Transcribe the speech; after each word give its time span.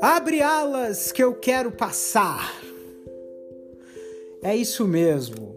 Abre 0.00 0.40
alas 0.40 1.10
que 1.10 1.22
eu 1.22 1.34
quero 1.34 1.72
passar. 1.72 2.54
É 4.40 4.54
isso 4.56 4.86
mesmo. 4.86 5.56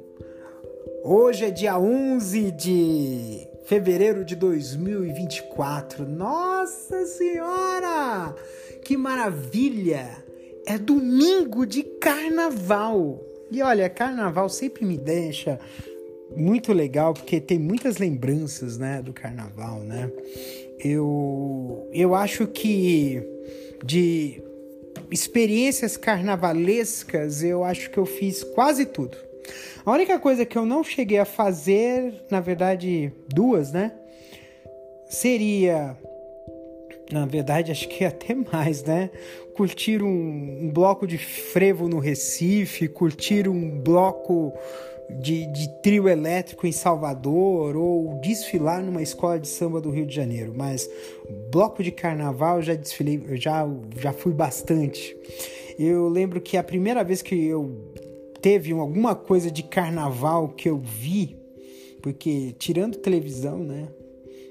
Hoje 1.03 1.45
é 1.45 1.51
dia 1.51 1.77
11 1.77 2.51
de 2.51 3.47
fevereiro 3.65 4.25
de 4.25 4.35
2024. 4.35 6.07
Nossa 6.07 7.05
Senhora! 7.05 8.35
Que 8.83 8.97
maravilha! 8.97 10.25
É 10.65 10.77
domingo 10.77 11.63
de 11.63 11.83
carnaval. 11.83 13.23
E 13.51 13.61
olha, 13.61 13.89
carnaval 13.89 14.49
sempre 14.49 14.83
me 14.85 14.97
deixa 14.97 15.59
muito 16.35 16.73
legal 16.73 17.13
porque 17.13 17.39
tem 17.39 17.59
muitas 17.59 17.97
lembranças, 17.97 18.77
né, 18.77 19.01
do 19.01 19.13
carnaval, 19.13 19.81
né? 19.81 20.11
Eu 20.79 21.87
eu 21.91 22.15
acho 22.15 22.47
que 22.47 23.21
de 23.83 24.41
experiências 25.09 25.97
carnavalescas, 25.97 27.43
eu 27.43 27.63
acho 27.63 27.89
que 27.89 27.97
eu 27.97 28.05
fiz 28.05 28.43
quase 28.43 28.85
tudo. 28.85 29.17
A 29.85 29.91
única 29.91 30.19
coisa 30.19 30.45
que 30.45 30.57
eu 30.57 30.65
não 30.65 30.83
cheguei 30.83 31.17
a 31.17 31.25
fazer, 31.25 32.13
na 32.29 32.39
verdade, 32.39 33.11
duas, 33.27 33.71
né? 33.71 33.91
Seria, 35.09 35.97
na 37.11 37.25
verdade, 37.25 37.71
acho 37.71 37.87
que 37.87 38.05
até 38.05 38.35
mais, 38.35 38.83
né? 38.83 39.09
Curtir 39.55 40.01
um, 40.01 40.65
um 40.65 40.71
bloco 40.71 41.05
de 41.05 41.17
frevo 41.17 41.87
no 41.87 41.99
Recife, 41.99 42.87
curtir 42.87 43.49
um 43.49 43.79
bloco 43.79 44.53
de, 45.19 45.45
de, 45.47 45.69
trio 45.81 46.07
elétrico 46.07 46.65
em 46.65 46.71
Salvador 46.71 47.75
ou 47.75 48.19
desfilar 48.21 48.83
numa 48.83 49.01
escola 49.01 49.39
de 49.39 49.47
samba 49.47 49.81
do 49.81 49.89
Rio 49.89 50.05
de 50.05 50.15
Janeiro, 50.15 50.53
mas 50.55 50.89
bloco 51.51 51.83
de 51.83 51.91
carnaval 51.91 52.57
eu 52.57 52.63
já 52.63 52.75
desfilei, 52.75 53.23
eu 53.27 53.37
já, 53.37 53.67
já 53.97 54.13
fui 54.13 54.33
bastante. 54.33 55.15
Eu 55.77 56.07
lembro 56.07 56.39
que 56.39 56.57
a 56.57 56.63
primeira 56.63 57.03
vez 57.03 57.21
que 57.21 57.35
eu 57.35 57.91
teve 58.41 58.71
alguma 58.71 59.15
coisa 59.15 59.51
de 59.51 59.63
carnaval 59.63 60.49
que 60.49 60.69
eu 60.69 60.77
vi, 60.77 61.37
porque 62.01 62.55
tirando 62.57 62.97
televisão, 62.97 63.59
né, 63.59 63.87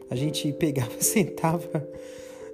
a 0.09 0.15
gente 0.15 0.53
pegava, 0.53 0.93
sentava 1.01 1.89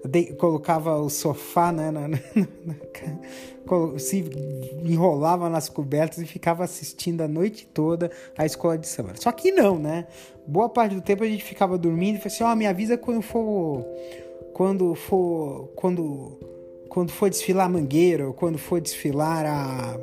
de, 0.07 0.35
colocava 0.35 0.97
o 0.97 1.09
sofá 1.09 1.73
né, 1.73 1.91
na, 1.91 2.09
na, 2.09 2.17
na, 2.65 3.99
se 3.99 4.25
enrolava 4.85 5.49
nas 5.51 5.69
cobertas 5.69 6.19
e 6.19 6.27
ficava 6.27 6.65
assistindo 6.65 7.23
a 7.23 7.29
noite 7.29 7.67
toda 7.67 8.11
a 8.37 8.47
escola 8.47 8.79
de 8.79 8.87
samba. 8.87 9.13
Só 9.17 9.33
que 9.33 9.51
não, 9.51 9.79
né? 9.79 10.07
Boa 10.47 10.69
parte 10.69 10.95
do 10.95 11.01
tempo 11.01 11.25
a 11.25 11.27
gente 11.27 11.43
ficava 11.43 11.77
dormindo 11.77 12.17
e 12.17 12.19
falava 12.19 12.35
assim: 12.35 12.45
ó, 12.45 12.53
oh, 12.53 12.57
me 12.57 12.67
avisa 12.67 12.97
quando 12.97 13.23
for. 13.23 13.85
Quando 14.53 14.95
for. 14.95 15.69
Quando, 15.75 16.39
quando 16.89 17.11
for 17.11 17.29
desfilar 17.29 17.67
a 17.67 17.69
mangueira, 17.69 18.33
quando 18.33 18.59
for 18.59 18.81
desfilar 18.81 19.45
a 19.45 19.99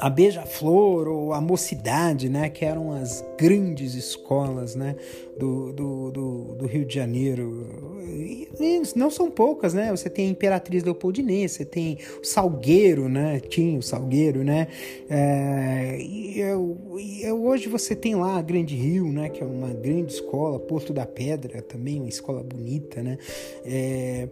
a 0.00 0.08
Beija-Flor 0.08 1.06
ou 1.08 1.32
a 1.34 1.40
Mocidade, 1.40 2.28
né, 2.30 2.48
que 2.48 2.64
eram 2.64 2.92
as 2.92 3.22
grandes 3.38 3.94
escolas 3.94 4.74
né, 4.74 4.96
do, 5.38 5.72
do, 5.72 6.10
do, 6.10 6.54
do 6.54 6.66
Rio 6.66 6.86
de 6.86 6.94
Janeiro. 6.94 8.00
E, 8.08 8.48
e 8.58 8.82
não 8.96 9.10
são 9.10 9.30
poucas, 9.30 9.74
né? 9.74 9.90
Você 9.90 10.08
tem 10.08 10.26
a 10.26 10.30
Imperatriz 10.30 10.82
Leopoldinense, 10.82 11.56
você 11.56 11.64
tem 11.64 11.98
o 12.20 12.24
Salgueiro, 12.24 13.08
né? 13.08 13.40
Tinha 13.40 13.78
o 13.78 13.82
Salgueiro, 13.82 14.42
né? 14.42 14.68
É, 15.08 15.98
e, 16.00 16.40
eu, 16.40 16.76
e 16.98 17.30
hoje 17.30 17.68
você 17.68 17.94
tem 17.94 18.14
lá 18.14 18.38
a 18.38 18.42
Grande 18.42 18.74
Rio, 18.74 19.06
né? 19.12 19.28
Que 19.28 19.42
é 19.42 19.46
uma 19.46 19.68
grande 19.68 20.12
escola, 20.14 20.58
Porto 20.58 20.92
da 20.92 21.06
Pedra 21.06 21.62
também, 21.62 22.00
uma 22.00 22.08
escola 22.08 22.42
bonita, 22.42 23.02
né? 23.02 23.18
É, 23.64 24.28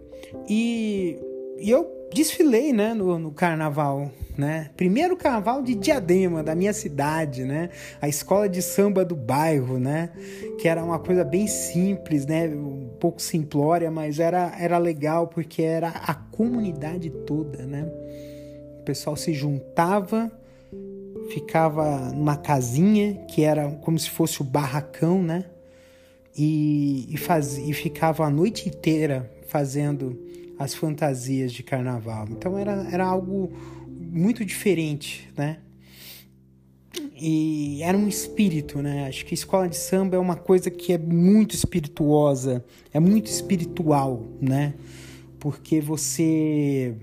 e, 0.47 1.17
e 1.59 1.69
eu 1.69 1.98
desfilei, 2.13 2.73
né, 2.73 2.93
no, 2.93 3.19
no, 3.19 3.31
carnaval, 3.31 4.11
né? 4.37 4.69
Primeiro 4.75 5.15
carnaval 5.15 5.61
de 5.61 5.75
Diadema, 5.75 6.43
da 6.43 6.55
minha 6.55 6.73
cidade, 6.73 7.43
né? 7.43 7.69
A 8.01 8.07
escola 8.07 8.47
de 8.49 8.61
samba 8.61 9.05
do 9.05 9.15
bairro, 9.15 9.79
né? 9.79 10.09
Que 10.57 10.67
era 10.67 10.83
uma 10.83 10.99
coisa 10.99 11.23
bem 11.23 11.47
simples, 11.47 12.25
né? 12.25 12.47
Um 12.47 12.89
pouco 12.99 13.21
simplória, 13.21 13.91
mas 13.91 14.19
era, 14.19 14.55
era 14.59 14.77
legal 14.77 15.27
porque 15.27 15.61
era 15.61 15.89
a 15.89 16.13
comunidade 16.13 17.09
toda, 17.09 17.65
né? 17.65 17.87
O 18.79 18.83
pessoal 18.83 19.15
se 19.15 19.33
juntava, 19.33 20.31
ficava 21.29 22.11
numa 22.11 22.37
casinha 22.37 23.15
que 23.27 23.43
era 23.43 23.69
como 23.81 23.99
se 23.99 24.09
fosse 24.09 24.41
o 24.41 24.43
barracão, 24.43 25.21
né? 25.21 25.45
E, 26.35 27.13
e, 27.13 27.17
faz, 27.17 27.57
e 27.57 27.73
ficava 27.73 28.25
a 28.25 28.29
noite 28.29 28.69
inteira 28.69 29.29
fazendo 29.47 30.17
as 30.59 30.75
fantasias 30.75 31.53
de 31.53 31.63
carnaval. 31.63 32.27
Então 32.29 32.57
era, 32.57 32.85
era 32.91 33.05
algo 33.05 33.51
muito 33.87 34.43
diferente, 34.43 35.29
né? 35.37 35.59
E 37.15 37.81
era 37.81 37.97
um 37.97 38.07
espírito, 38.07 38.81
né? 38.81 39.07
Acho 39.07 39.25
que 39.25 39.33
escola 39.33 39.69
de 39.69 39.77
samba 39.77 40.17
é 40.17 40.19
uma 40.19 40.35
coisa 40.35 40.69
que 40.69 40.91
é 40.91 40.97
muito 40.97 41.55
espirituosa, 41.55 42.65
é 42.93 42.99
muito 42.99 43.27
espiritual, 43.27 44.27
né? 44.41 44.73
Porque 45.39 45.79
você 45.79 46.95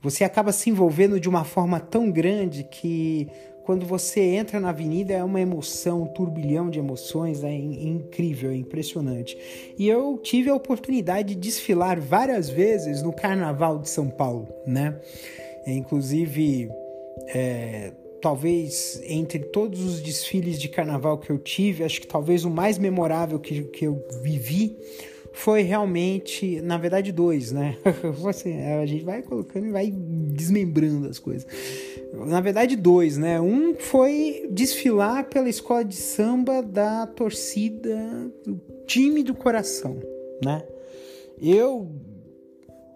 você 0.00 0.24
acaba 0.24 0.52
se 0.52 0.70
envolvendo 0.70 1.20
de 1.20 1.28
uma 1.28 1.44
forma 1.44 1.80
tão 1.80 2.10
grande 2.10 2.64
que 2.64 3.28
quando 3.68 3.84
você 3.84 4.20
entra 4.20 4.58
na 4.58 4.70
avenida 4.70 5.12
é 5.12 5.22
uma 5.22 5.42
emoção, 5.42 6.04
um 6.04 6.06
turbilhão 6.06 6.70
de 6.70 6.78
emoções, 6.78 7.44
é 7.44 7.52
incrível, 7.52 8.50
é 8.50 8.56
impressionante. 8.56 9.36
E 9.76 9.86
eu 9.86 10.16
tive 10.16 10.48
a 10.48 10.54
oportunidade 10.54 11.34
de 11.34 11.38
desfilar 11.38 12.00
várias 12.00 12.48
vezes 12.48 13.02
no 13.02 13.12
Carnaval 13.12 13.78
de 13.78 13.90
São 13.90 14.08
Paulo, 14.08 14.48
né? 14.66 14.98
É, 15.66 15.72
inclusive, 15.74 16.70
é, 17.26 17.92
talvez 18.22 19.02
entre 19.04 19.40
todos 19.40 19.84
os 19.84 20.00
desfiles 20.00 20.58
de 20.58 20.70
carnaval 20.70 21.18
que 21.18 21.28
eu 21.28 21.36
tive, 21.36 21.84
acho 21.84 22.00
que 22.00 22.06
talvez 22.06 22.46
o 22.46 22.50
mais 22.50 22.78
memorável 22.78 23.38
que, 23.38 23.64
que 23.64 23.86
eu 23.86 24.02
vivi 24.22 24.78
foi 25.38 25.62
realmente, 25.62 26.60
na 26.62 26.76
verdade, 26.76 27.12
dois, 27.12 27.52
né? 27.52 27.76
assim, 28.28 28.60
a 28.60 28.84
gente 28.84 29.04
vai 29.04 29.22
colocando 29.22 29.66
e 29.66 29.70
vai 29.70 29.88
desmembrando 29.88 31.08
as 31.08 31.20
coisas. 31.20 31.46
Na 32.26 32.40
verdade, 32.40 32.74
dois, 32.74 33.16
né? 33.16 33.40
Um 33.40 33.76
foi 33.76 34.48
desfilar 34.50 35.28
pela 35.28 35.48
escola 35.48 35.84
de 35.84 35.94
samba 35.94 36.60
da 36.60 37.06
torcida 37.06 37.96
do 38.44 38.60
time 38.84 39.22
do 39.22 39.32
coração, 39.32 40.00
né? 40.44 40.64
Eu 41.40 41.88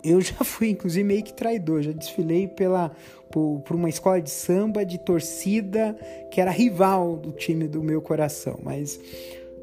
eu 0.03 0.21
já 0.21 0.35
fui, 0.43 0.71
inclusive, 0.71 1.05
meio 1.05 1.23
que 1.23 1.33
traidor. 1.33 1.83
Já 1.83 1.93
desfilei 1.93 2.49
pela, 2.49 2.91
por, 3.31 3.61
por, 3.61 3.77
uma 3.77 3.89
escola 3.89 4.21
de 4.21 4.31
samba 4.31 4.85
de 4.85 4.99
torcida 4.99 5.97
que 6.29 6.41
era 6.41 6.51
rival 6.51 7.17
do 7.17 7.31
time 7.31 7.69
do 7.69 7.85
meu 7.85 8.03
coração. 8.03 8.59
Mas 8.65 8.99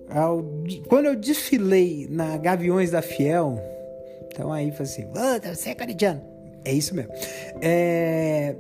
ao, 0.10 0.44
quando 0.88 1.06
eu 1.06 1.16
desfilei 1.16 2.08
na 2.10 2.38
Gaviões 2.38 2.92
da 2.92 3.02
Fiel, 3.02 3.60
então 4.28 4.52
aí 4.52 4.72
falei 4.72 4.84
assim: 4.84 5.08
você 5.56 5.70
é 5.70 5.76
caridiano. 5.76 6.22
É 6.66 6.74
isso 6.74 6.94
mesmo. 6.94 7.12
É, 7.62 8.56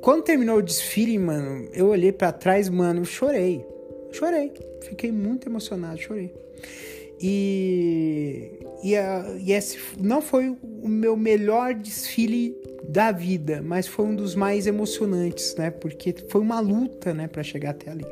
quando 0.00 0.22
terminou 0.22 0.58
o 0.58 0.62
desfile, 0.62 1.18
mano, 1.18 1.68
eu 1.72 1.88
olhei 1.88 2.12
para 2.12 2.32
trás, 2.32 2.68
mano, 2.68 3.04
chorei. 3.04 3.64
Chorei. 4.12 4.52
Fiquei 4.82 5.12
muito 5.12 5.48
emocionado, 5.48 6.00
chorei. 6.00 6.32
E, 7.20 8.60
e, 8.82 8.94
e 9.44 9.52
esse 9.52 9.78
não 10.00 10.22
foi 10.22 10.48
o 10.48 10.88
meu 10.88 11.16
melhor 11.16 11.74
desfile 11.74 12.56
da 12.88 13.10
vida, 13.10 13.60
mas 13.62 13.86
foi 13.86 14.06
um 14.06 14.14
dos 14.14 14.34
mais 14.34 14.66
emocionantes, 14.66 15.54
né? 15.56 15.70
Porque 15.70 16.14
foi 16.28 16.40
uma 16.40 16.60
luta, 16.60 17.12
né, 17.12 17.26
para 17.26 17.42
chegar 17.42 17.70
até 17.70 17.90
ali. 17.90 18.06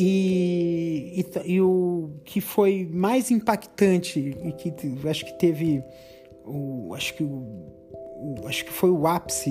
E, 0.00 1.24
e, 1.44 1.54
e, 1.54 1.60
o 1.60 2.10
que 2.24 2.40
foi 2.40 2.88
mais 2.88 3.32
impactante 3.32 4.20
e 4.44 4.52
que 4.52 4.72
acho 5.08 5.24
que 5.24 5.36
teve 5.36 5.82
o, 6.46 6.94
acho 6.94 7.14
que 7.14 7.24
o, 7.24 7.26
o, 7.26 8.46
acho 8.46 8.64
que 8.64 8.70
foi 8.70 8.90
o 8.90 9.08
ápice 9.08 9.50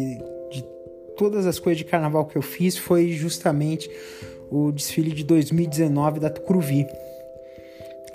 de 0.50 0.64
todas 1.18 1.46
as 1.46 1.60
coisas 1.60 1.80
de 1.80 1.84
carnaval 1.84 2.26
que 2.26 2.38
eu 2.38 2.42
fiz 2.42 2.78
foi 2.78 3.10
justamente 3.10 3.92
o 4.50 4.72
desfile 4.72 5.12
de 5.12 5.26
2019 5.26 6.22
da 6.22 6.30
Tucuruvi. 6.30 6.88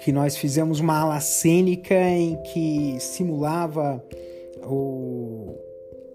Que 0.03 0.11
nós 0.11 0.35
fizemos 0.35 0.81
uma 0.81 0.99
ala 1.01 1.21
cênica 1.21 1.95
em 1.95 2.43
que 2.45 2.97
simulava 2.99 4.03
o, 4.63 5.55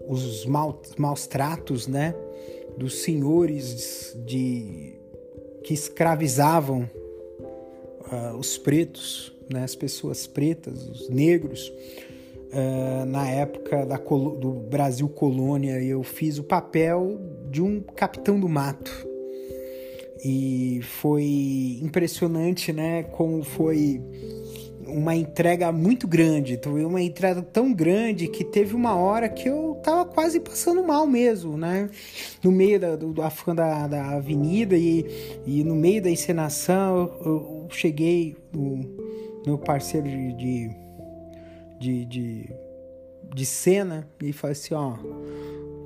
os 0.08 0.44
maus 0.46 1.28
tratos 1.28 1.86
né, 1.86 2.12
dos 2.76 3.02
senhores 3.02 4.16
de 4.26 4.97
que 5.62 5.74
escravizavam 5.74 6.88
uh, 8.12 8.36
os 8.38 8.56
pretos, 8.58 9.32
né, 9.50 9.64
as 9.64 9.74
pessoas 9.74 10.26
pretas, 10.26 10.86
os 10.88 11.08
negros, 11.08 11.72
uh, 12.52 13.04
na 13.06 13.28
época 13.28 13.84
da, 13.86 13.96
do 13.96 14.52
Brasil 14.68 15.08
colônia. 15.08 15.82
Eu 15.82 16.02
fiz 16.02 16.38
o 16.38 16.44
papel 16.44 17.18
de 17.50 17.62
um 17.62 17.80
capitão 17.80 18.38
do 18.38 18.48
mato. 18.48 19.06
E 20.24 20.80
foi 20.82 21.78
impressionante, 21.80 22.72
né, 22.72 23.04
como 23.04 23.42
foi 23.44 24.00
uma 24.88 25.14
entrega 25.14 25.70
muito 25.70 26.08
grande, 26.08 26.58
uma 26.66 27.02
entrega 27.02 27.42
tão 27.42 27.72
grande 27.72 28.26
que 28.26 28.42
teve 28.42 28.74
uma 28.74 28.96
hora 28.96 29.28
que 29.28 29.48
eu 29.48 29.67
quase 30.18 30.40
passando 30.40 30.82
mal 30.82 31.06
mesmo, 31.06 31.56
né? 31.56 31.88
No 32.42 32.50
meio 32.50 32.80
da, 32.80 32.96
do, 32.96 33.12
da, 33.12 33.86
da 33.86 34.16
avenida 34.16 34.76
e, 34.76 35.06
e 35.46 35.62
no 35.62 35.76
meio 35.76 36.02
da 36.02 36.10
encenação 36.10 36.96
eu, 37.24 37.24
eu 37.24 37.68
cheguei 37.70 38.36
no 38.52 38.80
meu 39.46 39.56
parceiro 39.56 40.08
de, 40.08 40.32
de, 40.32 40.70
de, 41.78 42.04
de, 42.04 42.52
de 43.32 43.46
cena 43.46 44.08
e 44.20 44.32
falei 44.32 44.54
assim, 44.54 44.74
ó 44.74 44.96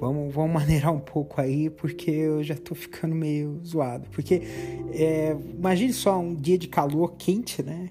vamos, 0.00 0.32
vamos 0.34 0.50
maneirar 0.50 0.94
um 0.94 0.98
pouco 0.98 1.38
aí, 1.38 1.68
porque 1.68 2.10
eu 2.10 2.42
já 2.42 2.56
tô 2.56 2.74
ficando 2.74 3.14
meio 3.14 3.60
zoado. 3.62 4.08
Porque 4.08 4.40
é, 4.94 5.36
imagine 5.58 5.92
só 5.92 6.18
um 6.18 6.34
dia 6.34 6.56
de 6.56 6.68
calor 6.68 7.16
quente, 7.18 7.62
né? 7.62 7.90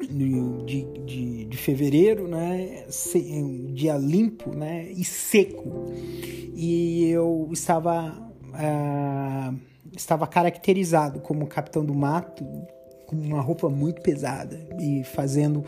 De, 0.00 0.84
de, 1.04 1.44
de 1.46 1.56
fevereiro, 1.56 2.28
né? 2.28 2.84
Um 3.16 3.72
dia 3.72 3.96
limpo, 3.96 4.54
né? 4.54 4.88
E 4.92 5.04
seco. 5.04 5.92
E 6.54 7.10
eu 7.10 7.48
estava, 7.52 8.16
uh, 8.44 9.58
estava 9.96 10.26
caracterizado 10.26 11.20
como 11.20 11.46
capitão 11.46 11.84
do 11.84 11.94
mato, 11.94 12.44
com 13.08 13.16
uma 13.16 13.40
roupa 13.40 13.68
muito 13.68 14.02
pesada 14.02 14.60
e 14.78 15.02
fazendo 15.02 15.64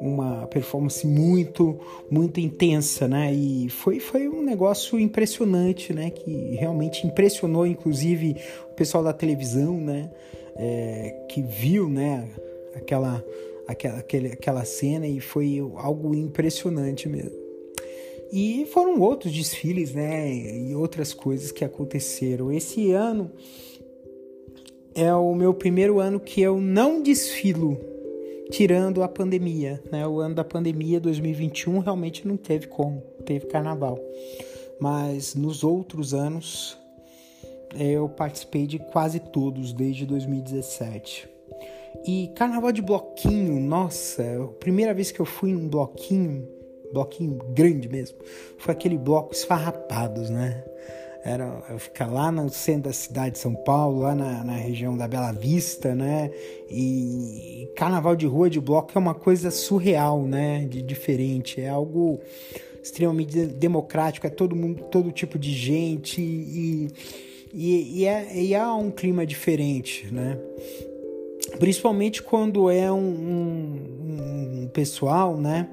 uma 0.00 0.46
performance 0.46 1.06
muito, 1.06 1.78
muito 2.10 2.40
intensa, 2.40 3.06
né? 3.06 3.32
E 3.32 3.68
foi, 3.68 4.00
foi 4.00 4.28
um 4.28 4.42
negócio 4.42 4.98
impressionante, 4.98 5.92
né? 5.92 6.10
Que 6.10 6.56
realmente 6.56 7.06
impressionou, 7.06 7.66
inclusive, 7.66 8.36
o 8.70 8.74
pessoal 8.74 9.04
da 9.04 9.12
televisão, 9.12 9.78
né? 9.78 10.10
É, 10.56 11.24
que 11.28 11.42
viu, 11.42 11.88
né? 11.88 12.28
Aquela, 12.74 13.24
aquela, 13.70 13.98
aquele, 13.98 14.28
aquela 14.28 14.64
cena 14.64 15.06
e 15.06 15.20
foi 15.20 15.58
algo 15.76 16.14
impressionante 16.14 17.08
mesmo. 17.08 17.38
E 18.32 18.66
foram 18.66 19.00
outros 19.00 19.32
desfiles, 19.32 19.92
né? 19.92 20.32
E 20.32 20.74
outras 20.74 21.12
coisas 21.12 21.50
que 21.50 21.64
aconteceram. 21.64 22.52
Esse 22.52 22.92
ano 22.92 23.30
é 24.94 25.12
o 25.14 25.34
meu 25.34 25.52
primeiro 25.52 25.98
ano 25.98 26.20
que 26.20 26.40
eu 26.40 26.60
não 26.60 27.02
desfilo 27.02 27.78
tirando 28.50 29.02
a 29.02 29.08
pandemia, 29.08 29.82
né? 29.90 30.06
O 30.06 30.20
ano 30.20 30.34
da 30.34 30.44
pandemia 30.44 31.00
2021 31.00 31.78
realmente 31.78 32.26
não 32.26 32.36
teve 32.36 32.66
como, 32.66 33.00
teve 33.24 33.46
carnaval. 33.46 33.98
Mas 34.80 35.34
nos 35.34 35.64
outros 35.64 36.14
anos 36.14 36.78
eu 37.74 38.08
participei 38.08 38.66
de 38.66 38.78
quase 38.78 39.20
todos 39.20 39.72
desde 39.72 40.04
2017. 40.06 41.28
E 42.06 42.28
carnaval 42.34 42.72
de 42.72 42.82
bloquinho, 42.82 43.60
nossa, 43.60 44.22
a 44.42 44.46
primeira 44.58 44.94
vez 44.94 45.10
que 45.10 45.20
eu 45.20 45.26
fui 45.26 45.52
num 45.52 45.68
bloquinho, 45.68 46.48
bloquinho 46.92 47.38
grande 47.52 47.88
mesmo, 47.88 48.18
foi 48.58 48.72
aquele 48.72 48.96
bloco 48.96 49.34
esfarrapados, 49.34 50.30
né? 50.30 50.64
era 51.22 51.62
ficar 51.78 52.06
lá 52.06 52.32
no 52.32 52.48
centro 52.48 52.84
da 52.84 52.92
cidade 52.92 53.32
de 53.32 53.38
São 53.38 53.54
Paulo, 53.54 54.00
lá 54.00 54.14
na, 54.14 54.42
na 54.42 54.56
região 54.56 54.96
da 54.96 55.06
Bela 55.06 55.32
Vista, 55.32 55.94
né? 55.94 56.30
E, 56.68 57.64
e, 57.64 57.66
carnaval 57.76 58.16
de 58.16 58.26
rua 58.26 58.48
de 58.48 58.60
bloco 58.60 58.92
é 58.94 58.98
uma 58.98 59.14
coisa 59.14 59.50
surreal, 59.50 60.22
né? 60.22 60.64
De 60.64 60.80
diferente, 60.80 61.60
é 61.60 61.68
algo 61.68 62.20
extremamente 62.82 63.46
democrático, 63.46 64.26
é 64.26 64.30
todo 64.30 64.56
mundo, 64.56 64.84
todo 64.84 65.12
tipo 65.12 65.38
de 65.38 65.52
gente 65.52 66.22
e, 66.22 66.88
e, 67.52 68.00
e, 68.00 68.06
é, 68.06 68.42
e 68.42 68.54
há 68.54 68.74
um 68.74 68.90
clima 68.90 69.26
diferente, 69.26 70.12
né? 70.12 70.38
Principalmente 71.60 72.22
quando 72.22 72.70
é 72.70 72.90
um, 72.90 72.96
um, 72.98 74.62
um 74.62 74.68
pessoal, 74.72 75.36
né? 75.36 75.68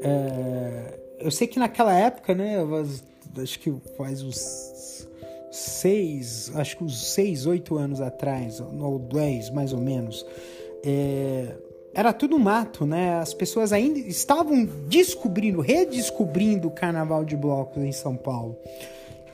É, 0.00 0.98
eu 1.20 1.30
sei 1.30 1.46
que 1.46 1.58
naquela 1.58 1.92
época, 1.92 2.34
né? 2.34 2.56
Acho 3.36 3.60
que 3.60 3.72
faz 3.98 4.22
uns 4.22 5.06
seis, 5.52 6.50
acho 6.56 6.78
que 6.78 6.84
uns 6.84 7.12
seis, 7.12 7.44
oito 7.44 7.76
anos 7.76 8.00
atrás, 8.00 8.60
ou 8.60 8.98
dez 8.98 9.50
mais 9.50 9.74
ou 9.74 9.78
menos, 9.78 10.24
é, 10.82 11.54
era 11.94 12.12
tudo 12.12 12.38
mato, 12.38 12.86
né? 12.86 13.18
As 13.18 13.34
pessoas 13.34 13.74
ainda 13.74 13.98
estavam 13.98 14.64
descobrindo, 14.88 15.60
redescobrindo 15.60 16.68
o 16.68 16.70
carnaval 16.70 17.26
de 17.26 17.36
blocos 17.36 17.82
em 17.82 17.92
São 17.92 18.16
Paulo. 18.16 18.56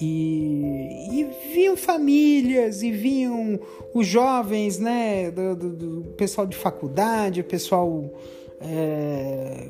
E, 0.01 1.09
e 1.13 1.27
vinham 1.53 1.77
famílias 1.77 2.83
e 2.83 2.91
vinham 2.91 3.61
os 3.93 4.07
jovens, 4.07 4.79
né? 4.79 5.31
Do, 5.31 5.55
do, 5.55 5.71
do 5.71 6.03
pessoal 6.13 6.47
de 6.47 6.57
faculdade, 6.57 7.41
o 7.41 7.45
pessoal 7.45 8.11
é, 8.61 9.69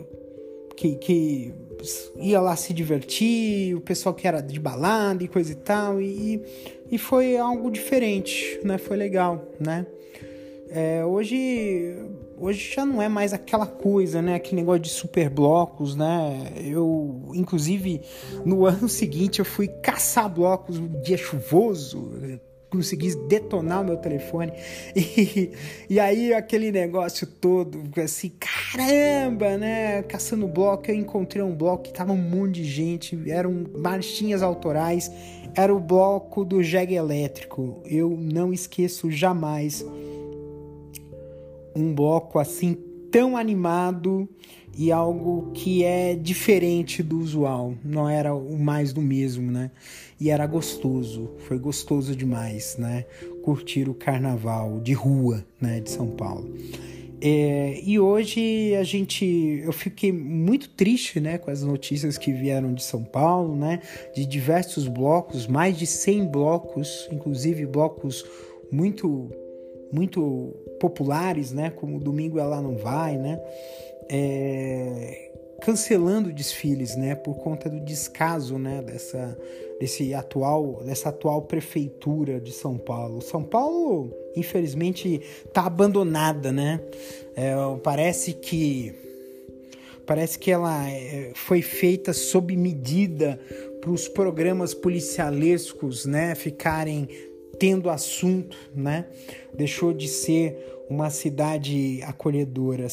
que, 0.76 0.94
que 0.96 1.54
ia 2.16 2.40
lá 2.40 2.54
se 2.56 2.72
divertir, 2.72 3.74
o 3.74 3.80
pessoal 3.80 4.14
que 4.14 4.26
era 4.26 4.40
de 4.40 4.60
balada 4.60 5.24
e 5.24 5.28
coisa 5.28 5.52
e 5.52 5.56
tal, 5.56 6.00
e, 6.00 6.42
e 6.90 6.98
foi 6.98 7.36
algo 7.36 7.70
diferente, 7.70 8.60
né? 8.62 8.78
Foi 8.78 8.96
legal, 8.96 9.48
né? 9.58 9.86
É, 10.70 11.04
hoje, 11.04 11.96
hoje 12.40 12.72
já 12.74 12.84
não 12.86 13.00
é 13.00 13.08
mais 13.08 13.32
aquela 13.32 13.66
coisa, 13.66 14.22
né? 14.22 14.34
Aquele 14.34 14.56
negócio 14.62 14.80
de 14.80 14.88
super 14.88 15.28
blocos, 15.28 15.94
né? 15.94 16.52
Eu, 16.64 17.30
inclusive, 17.34 18.00
no 18.44 18.64
ano 18.66 18.88
seguinte 18.88 19.38
eu 19.38 19.44
fui 19.44 19.68
caçar 19.68 20.28
blocos 20.28 20.78
um 20.78 20.88
dia 21.02 21.18
chuvoso, 21.18 22.10
consegui 22.70 23.14
detonar 23.26 23.82
o 23.82 23.84
meu 23.84 23.96
telefone. 23.96 24.52
E, 24.96 25.52
e 25.88 26.00
aí 26.00 26.32
aquele 26.32 26.72
negócio 26.72 27.26
todo, 27.26 27.82
assim, 28.00 28.32
caramba, 28.40 29.56
né? 29.58 30.02
Caçando 30.04 30.46
bloco, 30.48 30.90
eu 30.90 30.94
encontrei 30.94 31.42
um 31.42 31.54
bloco 31.54 31.84
que 31.84 31.92
tava 31.92 32.12
um 32.12 32.16
monte 32.16 32.56
de 32.56 32.64
gente, 32.64 33.30
eram 33.30 33.66
marchinhas 33.76 34.42
autorais, 34.42 35.10
era 35.54 35.74
o 35.74 35.80
bloco 35.80 36.44
do 36.44 36.62
jegue 36.62 36.94
elétrico. 36.94 37.82
Eu 37.84 38.16
não 38.16 38.52
esqueço 38.52 39.10
jamais 39.10 39.84
um 41.80 41.94
bloco 41.94 42.38
assim 42.38 42.76
tão 43.10 43.36
animado 43.36 44.28
e 44.76 44.92
algo 44.92 45.50
que 45.52 45.84
é 45.84 46.14
diferente 46.14 47.02
do 47.02 47.18
usual, 47.18 47.74
não 47.84 48.08
era 48.08 48.34
o 48.34 48.58
mais 48.58 48.92
do 48.92 49.02
mesmo, 49.02 49.50
né? 49.50 49.70
E 50.18 50.30
era 50.30 50.46
gostoso, 50.46 51.30
foi 51.38 51.58
gostoso 51.58 52.14
demais, 52.14 52.76
né? 52.78 53.04
Curtir 53.42 53.88
o 53.88 53.94
carnaval 53.94 54.80
de 54.80 54.92
rua, 54.92 55.44
né, 55.60 55.80
de 55.80 55.90
São 55.90 56.06
Paulo. 56.08 56.54
É, 57.22 57.78
e 57.84 57.98
hoje 57.98 58.74
a 58.76 58.82
gente, 58.82 59.26
eu 59.62 59.72
fiquei 59.72 60.10
muito 60.10 60.70
triste, 60.70 61.20
né, 61.20 61.36
com 61.36 61.50
as 61.50 61.62
notícias 61.62 62.16
que 62.16 62.32
vieram 62.32 62.72
de 62.72 62.82
São 62.82 63.04
Paulo, 63.04 63.54
né, 63.54 63.80
de 64.14 64.24
diversos 64.24 64.88
blocos, 64.88 65.46
mais 65.46 65.76
de 65.76 65.86
100 65.86 66.26
blocos, 66.28 67.08
inclusive 67.12 67.66
blocos 67.66 68.24
muito 68.72 69.28
muito 69.92 70.54
populares, 70.80 71.52
né, 71.52 71.70
como 71.70 72.00
Domingo 72.00 72.40
ela 72.40 72.60
não 72.60 72.76
vai, 72.76 73.16
né, 73.16 73.40
é, 74.08 75.30
cancelando 75.60 76.32
desfiles, 76.32 76.96
né, 76.96 77.14
por 77.14 77.36
conta 77.36 77.68
do 77.68 77.78
descaso, 77.80 78.58
né, 78.58 78.82
dessa, 78.82 79.38
desse 79.78 80.14
atual, 80.14 80.82
dessa 80.82 81.10
atual 81.10 81.42
prefeitura 81.42 82.40
de 82.40 82.50
São 82.50 82.78
Paulo. 82.78 83.20
São 83.20 83.44
Paulo, 83.44 84.10
infelizmente, 84.34 85.20
está 85.46 85.66
abandonada, 85.66 86.50
né? 86.50 86.80
É, 87.36 87.54
parece 87.82 88.32
que 88.32 88.94
parece 90.06 90.38
que 90.38 90.50
ela 90.50 90.90
é, 90.90 91.30
foi 91.34 91.62
feita 91.62 92.12
sob 92.12 92.56
medida 92.56 93.38
para 93.80 93.90
os 93.90 94.08
programas 94.08 94.74
policialescos, 94.74 96.04
né, 96.04 96.34
ficarem 96.34 97.08
tendo 97.60 97.90
assunto, 97.90 98.56
né? 98.74 99.04
Deixou 99.54 99.92
de 99.92 100.08
ser 100.08 100.56
uma 100.88 101.10
cidade 101.10 102.02
acolhedora. 102.02 102.88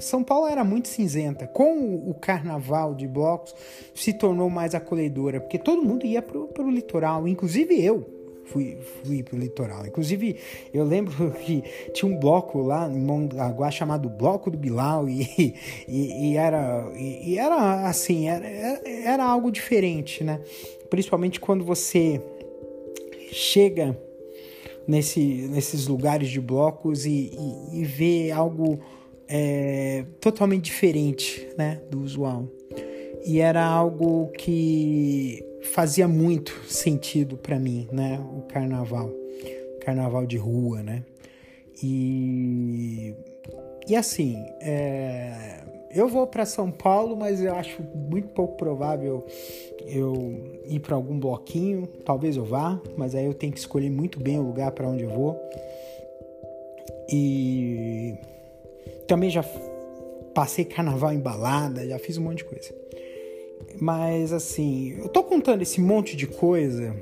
São 0.00 0.22
Paulo 0.22 0.46
era 0.46 0.62
muito 0.62 0.86
cinzenta. 0.86 1.48
Com 1.48 1.96
o 2.08 2.14
carnaval 2.14 2.94
de 2.94 3.08
blocos, 3.08 3.54
se 3.92 4.12
tornou 4.12 4.48
mais 4.48 4.74
acolhedora, 4.74 5.40
porque 5.40 5.58
todo 5.58 5.82
mundo 5.82 6.06
ia 6.06 6.22
para 6.22 6.38
o 6.38 6.70
litoral, 6.70 7.26
inclusive 7.26 7.84
eu 7.84 8.22
fui, 8.44 8.78
fui 9.02 9.22
pro 9.22 9.36
litoral. 9.36 9.86
Inclusive, 9.86 10.36
eu 10.72 10.84
lembro 10.84 11.32
que 11.44 11.64
tinha 11.92 12.10
um 12.10 12.16
bloco 12.16 12.60
lá 12.60 12.88
em 12.88 13.00
Mongaguá 13.00 13.70
chamado 13.70 14.08
Bloco 14.08 14.50
do 14.50 14.58
Bilal 14.58 15.08
e, 15.08 15.54
e, 15.88 16.30
e 16.30 16.36
era, 16.36 16.88
e, 16.94 17.32
e, 17.32 17.38
era 17.38 17.88
assim, 17.88 18.28
era, 18.28 18.46
era 18.46 19.24
algo 19.24 19.50
diferente, 19.50 20.22
né? 20.22 20.40
Principalmente 20.88 21.40
quando 21.40 21.64
você 21.64 22.20
chega 23.32 23.98
nesse, 24.86 25.48
nesses 25.48 25.86
lugares 25.86 26.28
de 26.28 26.40
blocos 26.40 27.06
e, 27.06 27.32
e, 27.32 27.80
e 27.80 27.84
vê 27.84 28.30
algo 28.30 28.78
é, 29.28 30.04
totalmente 30.20 30.64
diferente 30.64 31.48
né, 31.56 31.80
do 31.90 32.00
usual. 32.00 32.46
E 33.24 33.40
era 33.40 33.64
algo 33.64 34.28
que 34.32 35.44
fazia 35.72 36.06
muito 36.06 36.52
sentido 36.66 37.36
para 37.36 37.58
mim, 37.58 37.88
né? 37.92 38.20
O 38.36 38.42
carnaval, 38.42 39.10
carnaval 39.80 40.26
de 40.26 40.36
rua, 40.36 40.82
né? 40.82 41.04
E 41.80 43.14
e 43.86 43.96
assim, 43.96 44.36
é, 44.60 45.60
eu 45.94 46.08
vou 46.08 46.26
para 46.26 46.46
São 46.46 46.70
Paulo, 46.70 47.16
mas 47.16 47.40
eu 47.42 47.54
acho 47.54 47.82
muito 47.94 48.28
pouco 48.28 48.56
provável 48.56 49.26
eu 49.86 50.60
ir 50.66 50.80
para 50.80 50.96
algum 50.96 51.18
bloquinho. 51.18 51.86
Talvez 52.04 52.36
eu 52.36 52.44
vá, 52.44 52.80
mas 52.96 53.14
aí 53.14 53.26
eu 53.26 53.34
tenho 53.34 53.52
que 53.52 53.58
escolher 53.58 53.90
muito 53.90 54.18
bem 54.18 54.38
o 54.38 54.42
lugar 54.42 54.72
para 54.72 54.88
onde 54.88 55.04
eu 55.04 55.10
vou. 55.10 55.38
E 57.10 58.14
também 59.06 59.28
já 59.28 59.44
passei 60.34 60.64
carnaval 60.64 61.12
em 61.12 61.20
balada, 61.20 61.86
já 61.86 61.98
fiz 61.98 62.16
um 62.16 62.22
monte 62.22 62.38
de 62.38 62.44
coisa. 62.44 62.74
Mas 63.78 64.32
assim, 64.32 64.96
eu 64.98 65.08
tô 65.08 65.22
contando 65.22 65.62
esse 65.62 65.80
monte 65.80 66.16
de 66.16 66.26
coisa, 66.26 66.96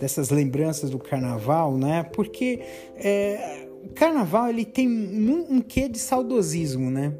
dessas 0.00 0.30
lembranças 0.30 0.88
do 0.90 0.98
carnaval, 0.98 1.76
né? 1.76 2.02
Porque 2.14 2.60
é, 2.96 3.66
o 3.84 3.90
carnaval 3.90 4.48
ele 4.48 4.64
tem 4.64 4.88
um, 4.88 5.56
um 5.56 5.60
quê 5.60 5.88
de 5.88 5.98
saudosismo, 5.98 6.90
né? 6.90 7.12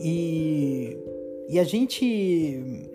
E, 0.00 0.96
e 1.48 1.58
a 1.58 1.64
gente 1.64 2.86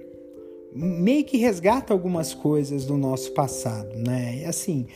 meio 0.74 1.24
que 1.25 1.38
resgata 1.38 1.93
algumas 1.93 2.34
coisas 2.34 2.86
do 2.86 2.98
nosso 2.98 3.34
passado, 3.34 3.96
né? 3.98 4.46
Assim, 4.46 4.88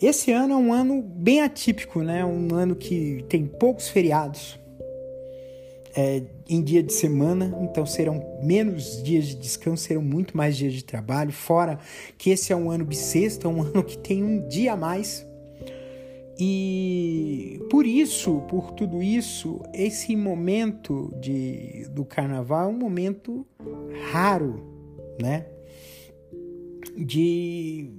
esse 0.00 0.30
ano 0.30 0.54
é 0.54 0.56
um 0.56 0.72
ano 0.72 1.02
bem 1.02 1.40
atípico, 1.40 2.02
né? 2.02 2.24
Um 2.24 2.54
ano 2.54 2.74
que 2.74 3.24
tem 3.28 3.46
poucos 3.46 3.88
feriados 3.88 4.58
é, 5.96 6.22
em 6.48 6.62
dia 6.62 6.82
de 6.82 6.92
semana, 6.92 7.56
então 7.62 7.86
serão 7.86 8.22
menos 8.42 9.02
dias 9.02 9.26
de 9.26 9.36
descanso, 9.36 9.84
serão 9.84 10.02
muito 10.02 10.36
mais 10.36 10.56
dias 10.56 10.72
de 10.72 10.84
trabalho. 10.84 11.32
Fora 11.32 11.78
que 12.18 12.30
esse 12.30 12.52
é 12.52 12.56
um 12.56 12.70
ano 12.70 12.84
bissexto, 12.84 13.46
é 13.46 13.50
um 13.50 13.62
ano 13.62 13.84
que 13.84 13.96
tem 13.96 14.22
um 14.22 14.46
dia 14.48 14.72
a 14.72 14.76
mais. 14.76 15.26
E 16.38 17.60
por 17.70 17.86
isso, 17.86 18.40
por 18.48 18.72
tudo 18.72 19.02
isso, 19.02 19.60
esse 19.74 20.16
momento 20.16 21.12
de, 21.20 21.86
do 21.90 22.04
carnaval 22.04 22.70
é 22.70 22.72
um 22.72 22.78
momento 22.78 23.46
raro, 24.10 24.64
né? 25.20 25.46
De 26.96 27.90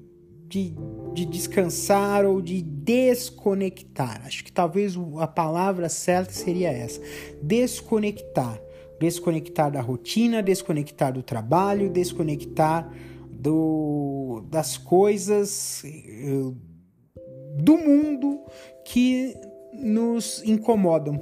de, 0.53 0.75
de 1.13 1.25
descansar 1.25 2.25
ou 2.25 2.39
de 2.39 2.61
desconectar. 2.61 4.21
Acho 4.23 4.43
que 4.43 4.51
talvez 4.51 4.95
a 5.17 5.25
palavra 5.25 5.89
certa 5.89 6.31
seria 6.31 6.69
essa: 6.69 7.01
desconectar. 7.41 8.61
Desconectar 8.99 9.71
da 9.71 9.81
rotina, 9.81 10.41
desconectar 10.41 11.11
do 11.11 11.23
trabalho, 11.23 11.89
desconectar 11.89 12.89
do, 13.31 14.45
das 14.49 14.77
coisas 14.77 15.83
eh, 15.83 16.53
do 17.53 17.77
mundo 17.77 18.41
que 18.83 19.35
nos 19.71 20.43
incomodam, 20.43 21.19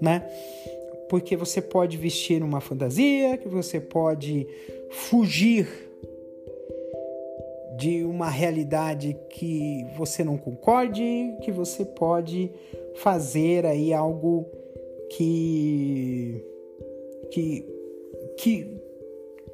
né? 0.00 0.26
Porque 1.08 1.36
você 1.36 1.60
pode 1.60 1.96
vestir 1.96 2.42
uma 2.42 2.60
fantasia, 2.60 3.36
que 3.36 3.48
você 3.48 3.80
pode 3.80 4.46
fugir 4.90 5.66
de 7.78 8.02
uma 8.04 8.28
realidade 8.28 9.16
que 9.30 9.86
você 9.96 10.24
não 10.24 10.36
concorde, 10.36 11.36
que 11.42 11.52
você 11.52 11.84
pode 11.84 12.50
fazer 12.96 13.64
aí 13.64 13.92
algo 13.92 14.46
que 15.10 16.44
que 17.30 17.64
que, 18.36 18.80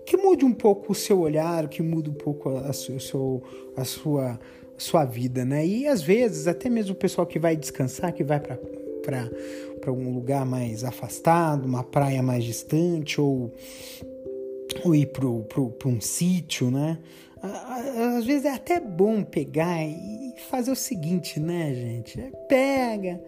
que 0.07 0.17
mude 0.17 0.45
um 0.45 0.53
pouco 0.53 0.93
o 0.93 0.95
seu 0.95 1.21
olhar, 1.21 1.69
que 1.69 1.83
mude 1.83 2.11
um 2.11 2.15
pouco 2.15 2.51
a, 2.51 2.69
a, 2.69 2.73
seu, 2.73 3.43
a 3.77 3.85
sua 3.85 4.39
sua 4.77 5.05
vida, 5.05 5.45
né? 5.45 5.67
E 5.67 5.87
às 5.87 6.03
vezes 6.03 6.47
até 6.47 6.69
mesmo 6.69 6.93
o 6.93 6.97
pessoal 6.97 7.27
que 7.27 7.39
vai 7.39 7.57
descansar, 7.57 8.13
que 8.13 8.25
vai 8.25 8.41
para 8.41 8.59
para 9.05 9.93
um 9.93 10.15
lugar 10.15 10.47
mais 10.47 10.83
afastado, 10.83 11.67
uma 11.67 11.85
praia 11.85 12.23
mais 12.23 12.43
distante 12.43 13.21
ou, 13.21 13.53
ou 14.83 14.95
ir 14.95 15.13
para 15.13 15.29
um 15.89 16.01
sítio, 16.01 16.71
né? 16.71 16.99
às 18.17 18.25
vezes 18.25 18.47
é 18.47 18.53
até 18.53 18.81
bom 18.81 19.23
pegar 19.23 19.85
e 19.85 20.33
fazer 20.49 20.71
o 20.71 20.77
seguinte, 20.77 21.39
né, 21.39 21.75
gente? 21.75 22.19
É, 22.19 22.31
pega, 22.49 23.21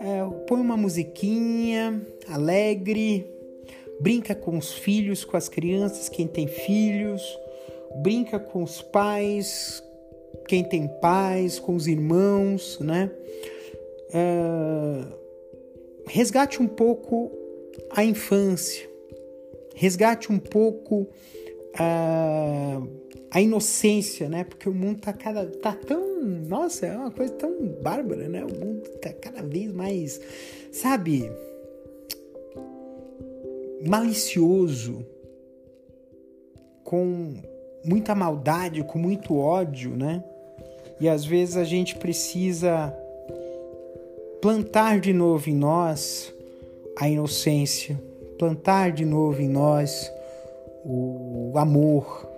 é, 0.00 0.22
põe 0.46 0.60
uma 0.60 0.76
musiquinha 0.76 2.02
alegre, 2.28 3.26
brinca 4.00 4.34
com 4.34 4.58
os 4.58 4.72
filhos, 4.72 5.24
com 5.24 5.36
as 5.36 5.48
crianças, 5.48 6.10
quem 6.10 6.26
tem 6.26 6.46
filhos, 6.46 7.22
brinca 8.02 8.38
com 8.38 8.62
os 8.62 8.82
pais, 8.82 9.82
quem 10.46 10.64
tem 10.64 10.88
pais, 11.00 11.58
com 11.58 11.74
os 11.74 11.86
irmãos, 11.86 12.78
né? 12.80 13.10
É, 14.12 15.04
resgate 16.06 16.62
um 16.62 16.68
pouco 16.68 17.30
a 17.90 18.04
infância, 18.04 18.88
resgate 19.74 20.32
um 20.32 20.38
pouco 20.38 21.08
a 21.78 22.80
a 23.34 23.40
inocência, 23.40 24.28
né? 24.28 24.44
Porque 24.44 24.68
o 24.68 24.72
mundo 24.72 25.00
tá 25.00 25.12
cada 25.12 25.44
tá 25.44 25.72
tão, 25.72 26.22
nossa, 26.22 26.86
é 26.86 26.96
uma 26.96 27.10
coisa 27.10 27.32
tão 27.32 27.66
bárbara, 27.82 28.28
né? 28.28 28.44
O 28.44 28.64
mundo 28.64 28.88
tá 29.00 29.12
cada 29.12 29.42
vez 29.42 29.72
mais, 29.72 30.20
sabe, 30.70 31.28
malicioso, 33.84 35.04
com 36.84 37.34
muita 37.84 38.14
maldade, 38.14 38.82
com 38.82 38.98
muito 38.98 39.36
ódio, 39.38 39.96
né? 39.96 40.22
E 41.00 41.08
às 41.08 41.24
vezes 41.24 41.56
a 41.56 41.64
gente 41.64 41.96
precisa 41.96 42.94
plantar 44.40 45.00
de 45.00 45.12
novo 45.12 45.50
em 45.50 45.54
nós 45.54 46.32
a 46.96 47.08
inocência, 47.08 48.00
plantar 48.38 48.92
de 48.92 49.04
novo 49.04 49.40
em 49.40 49.48
nós 49.48 50.10
o 50.84 51.52
amor, 51.56 52.28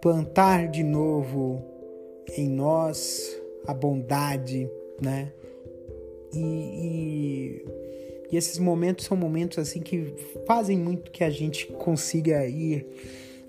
plantar 0.00 0.68
de 0.68 0.82
novo 0.82 1.62
em 2.36 2.48
nós 2.48 3.36
a 3.66 3.74
bondade, 3.74 4.70
né? 5.00 5.32
E, 6.32 6.38
e, 6.38 7.64
e, 8.30 8.36
esses 8.36 8.58
momentos 8.58 9.04
são 9.04 9.16
momentos 9.16 9.58
assim 9.58 9.80
que 9.80 10.14
fazem 10.46 10.78
muito 10.78 11.10
que 11.10 11.22
a 11.22 11.30
gente 11.30 11.66
consiga 11.66 12.46
ir 12.46 12.86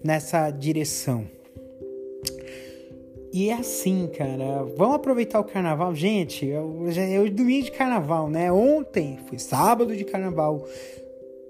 nessa 0.03 0.49
direção. 0.49 1.25
E 3.33 3.49
é 3.49 3.53
assim, 3.53 4.09
cara. 4.17 4.63
Vamos 4.77 4.95
aproveitar 4.95 5.39
o 5.39 5.43
carnaval. 5.43 5.93
Gente, 5.93 6.49
o 6.53 7.29
domingo 7.29 7.65
de 7.65 7.71
carnaval, 7.71 8.29
né? 8.29 8.51
Ontem 8.51 9.19
foi 9.27 9.37
sábado 9.37 9.95
de 9.95 10.03
carnaval. 10.03 10.65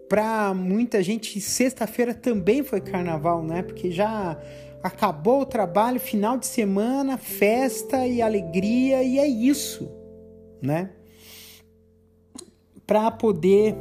Pra 0.10 0.54
muita 0.54 1.04
gente, 1.04 1.40
sexta-feira 1.40 2.14
também 2.14 2.64
foi 2.64 2.82
carnaval, 2.82 3.44
né? 3.44 3.62
Porque 3.62 3.92
já 3.92 4.38
acabou 4.82 5.42
o 5.42 5.46
trabalho, 5.46 6.00
final 6.00 6.38
de 6.38 6.46
semana, 6.46 7.18
festa 7.18 8.08
e 8.08 8.22
alegria, 8.22 9.04
e 9.04 9.20
é 9.20 9.28
isso, 9.28 9.90
né? 10.62 10.92
Para 12.86 13.12
poder 13.12 13.76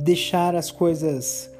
deixar 0.00 0.54
as 0.54 0.70
coisas 0.70 1.50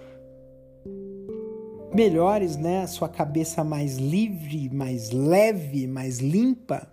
melhores, 1.96 2.56
né? 2.56 2.82
A 2.82 2.86
sua 2.86 3.08
cabeça 3.08 3.64
mais 3.64 3.96
livre, 3.96 4.68
mais 4.72 5.10
leve, 5.10 5.86
mais 5.86 6.18
limpa. 6.18 6.86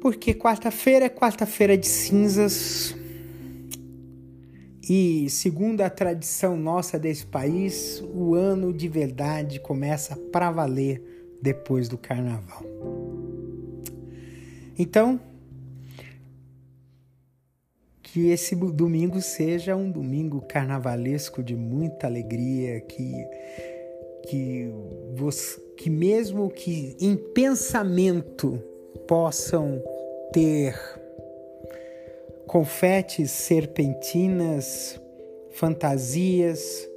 Porque 0.00 0.32
quarta-feira 0.32 1.04
é 1.04 1.08
quarta-feira 1.10 1.76
de 1.76 1.86
cinzas 1.86 2.96
e, 4.88 5.28
segundo 5.28 5.82
a 5.82 5.90
tradição 5.90 6.56
nossa 6.56 6.98
desse 6.98 7.26
país, 7.26 8.02
o 8.14 8.34
ano 8.34 8.72
de 8.72 8.88
verdade 8.88 9.60
começa 9.60 10.16
para 10.16 10.50
valer 10.50 11.02
depois 11.42 11.86
do 11.88 11.98
carnaval. 11.98 12.64
Então, 14.78 15.20
que 18.16 18.30
esse 18.30 18.56
domingo 18.56 19.20
seja 19.20 19.76
um 19.76 19.90
domingo 19.90 20.40
carnavalesco 20.40 21.42
de 21.42 21.54
muita 21.54 22.06
alegria, 22.06 22.80
que 22.80 23.12
que 24.26 24.72
você, 25.14 25.60
que 25.76 25.90
mesmo 25.90 26.48
que 26.48 26.96
em 26.98 27.14
pensamento 27.14 28.58
possam 29.06 29.82
ter 30.32 30.74
confetes, 32.46 33.30
serpentinas, 33.32 34.98
fantasias, 35.50 36.88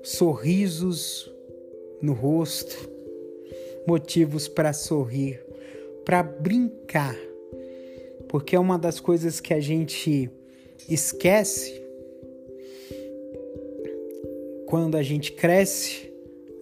sorrisos 0.00 1.28
no 2.00 2.12
rosto, 2.12 2.88
motivos 3.84 4.46
para 4.46 4.72
sorrir, 4.72 5.44
para 6.04 6.22
brincar, 6.22 7.16
porque 8.28 8.54
é 8.54 8.60
uma 8.60 8.78
das 8.78 9.00
coisas 9.00 9.40
que 9.40 9.52
a 9.52 9.58
gente 9.58 10.30
esquece 10.88 11.82
quando 14.66 14.96
a 14.96 15.02
gente 15.02 15.32
cresce 15.32 16.10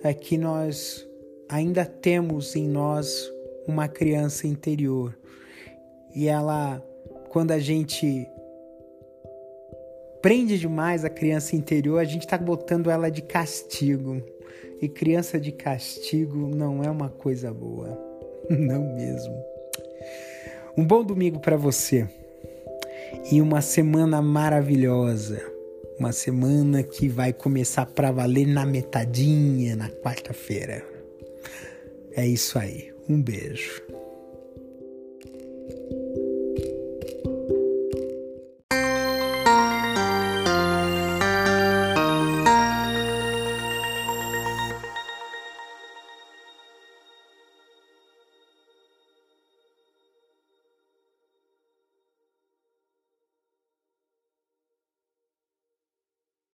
é 0.02 0.12
que 0.12 0.36
nós 0.36 1.06
ainda 1.48 1.84
temos 1.84 2.56
em 2.56 2.68
nós 2.68 3.30
uma 3.66 3.86
criança 3.88 4.46
interior 4.46 5.16
E 6.14 6.26
ela, 6.26 6.82
quando 7.28 7.52
a 7.52 7.58
gente 7.58 8.28
prende 10.20 10.58
demais 10.58 11.04
a 11.04 11.10
criança 11.10 11.54
interior, 11.54 11.98
a 11.98 12.04
gente 12.04 12.24
está 12.24 12.36
botando 12.36 12.90
ela 12.90 13.08
de 13.08 13.22
castigo. 13.22 14.20
E 14.82 14.88
criança 14.88 15.38
de 15.38 15.52
castigo 15.52 16.48
não 16.48 16.82
é 16.82 16.90
uma 16.90 17.08
coisa 17.08 17.52
boa. 17.52 17.96
Não 18.50 18.96
mesmo. 18.96 19.44
Um 20.76 20.84
bom 20.84 21.04
domingo 21.04 21.38
para 21.38 21.56
você. 21.56 22.08
E 23.30 23.40
uma 23.40 23.60
semana 23.60 24.20
maravilhosa. 24.22 25.40
Uma 25.98 26.12
semana 26.12 26.82
que 26.82 27.08
vai 27.08 27.32
começar 27.32 27.86
para 27.86 28.10
valer 28.10 28.46
na 28.46 28.64
metadinha, 28.64 29.76
na 29.76 29.88
quarta-feira. 29.88 30.84
É 32.12 32.26
isso 32.26 32.58
aí. 32.58 32.92
Um 33.08 33.20
beijo. 33.20 33.82